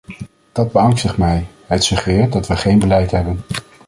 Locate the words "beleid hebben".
2.79-3.41